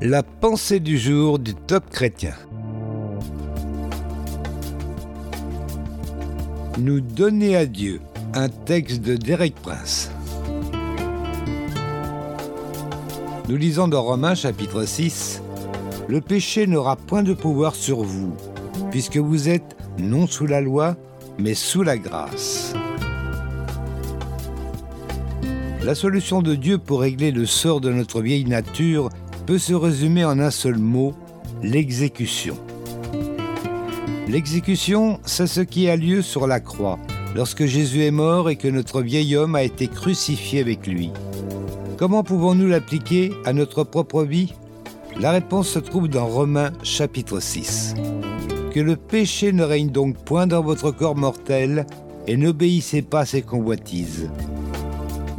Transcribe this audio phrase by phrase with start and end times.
[0.00, 2.34] La pensée du jour du top chrétien.
[6.78, 8.00] Nous donner à Dieu,
[8.32, 10.12] un texte de Derek Prince.
[13.48, 15.42] Nous lisons dans Romains chapitre 6,
[16.06, 18.36] Le péché n'aura point de pouvoir sur vous,
[18.92, 20.94] puisque vous êtes non sous la loi,
[21.40, 22.72] mais sous la grâce.
[25.82, 29.10] La solution de Dieu pour régler le sort de notre vieille nature
[29.48, 31.14] peut se résumer en un seul mot,
[31.62, 32.54] l'exécution.
[34.28, 36.98] L'exécution, c'est ce qui a lieu sur la croix,
[37.34, 41.12] lorsque Jésus est mort et que notre vieil homme a été crucifié avec lui.
[41.96, 44.52] Comment pouvons-nous l'appliquer à notre propre vie?
[45.18, 47.94] La réponse se trouve dans Romains chapitre 6.
[48.74, 51.86] Que le péché ne règne donc point dans votre corps mortel
[52.26, 54.28] et n'obéissez pas à ses convoitises.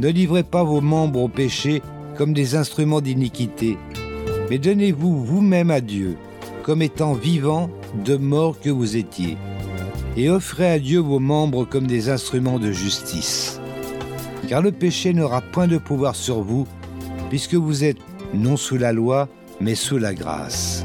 [0.00, 1.80] Ne livrez pas vos membres au péché
[2.18, 3.78] comme des instruments d'iniquité,
[4.50, 6.16] mais donnez-vous vous-même à Dieu,
[6.64, 7.70] comme étant vivant
[8.04, 9.36] de mort que vous étiez,
[10.16, 13.60] et offrez à Dieu vos membres comme des instruments de justice.
[14.48, 16.66] Car le péché n'aura point de pouvoir sur vous,
[17.28, 17.98] puisque vous êtes
[18.34, 19.28] non sous la loi,
[19.60, 20.84] mais sous la grâce.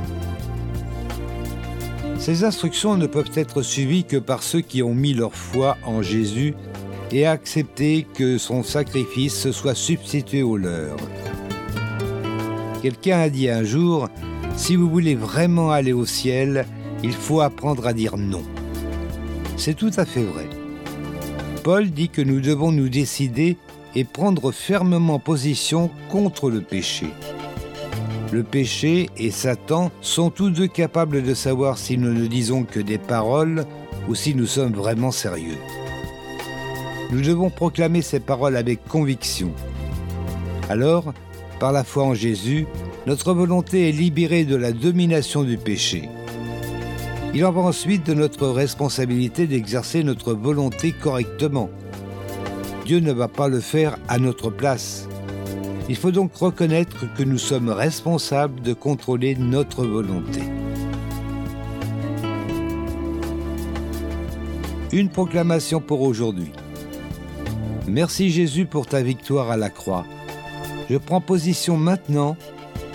[2.19, 6.03] Ces instructions ne peuvent être suivies que par ceux qui ont mis leur foi en
[6.03, 6.53] Jésus
[7.11, 10.97] et accepter que son sacrifice soit substitué au leur.
[12.85, 14.09] Quelqu'un a dit un jour,
[14.55, 16.67] si vous voulez vraiment aller au ciel,
[17.01, 18.43] il faut apprendre à dire non.
[19.57, 20.47] C'est tout à fait vrai.
[21.63, 23.57] Paul dit que nous devons nous décider
[23.95, 27.07] et prendre fermement position contre le péché.
[28.31, 32.79] Le péché et Satan sont tous deux capables de savoir si nous ne disons que
[32.79, 33.65] des paroles
[34.07, 35.57] ou si nous sommes vraiment sérieux.
[37.11, 39.51] Nous devons proclamer ces paroles avec conviction.
[40.69, 41.15] Alors,
[41.59, 42.67] par la foi en Jésus,
[43.07, 46.09] notre volonté est libérée de la domination du péché.
[47.33, 51.69] Il en va ensuite de notre responsabilité d'exercer notre volonté correctement.
[52.85, 55.07] Dieu ne va pas le faire à notre place.
[55.89, 60.41] Il faut donc reconnaître que nous sommes responsables de contrôler notre volonté.
[64.91, 66.51] Une proclamation pour aujourd'hui.
[67.87, 70.05] Merci Jésus pour ta victoire à la croix.
[70.89, 72.37] Je prends position maintenant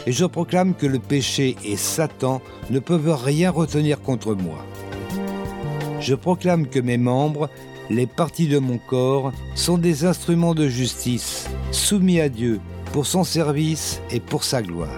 [0.06, 2.40] et je proclame que le péché et Satan
[2.70, 4.64] ne peuvent rien retenir contre moi.
[6.00, 7.50] Je proclame que mes membres,
[7.90, 12.60] les parties de mon corps, sont des instruments de justice, soumis à Dieu
[12.92, 14.88] pour son service et pour sa gloire.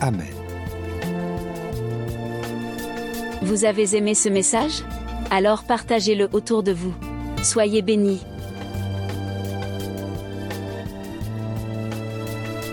[0.00, 0.26] Amen.
[3.42, 4.84] Vous avez aimé ce message?
[5.30, 6.94] Alors partagez-le autour de vous.
[7.42, 8.20] Soyez bénis.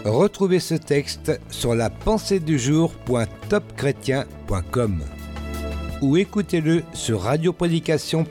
[0.05, 5.03] Retrouvez ce texte sur la pensée du jour.topchrétien.com
[6.01, 8.29] ou écoutez-le sur radioprédication.fr.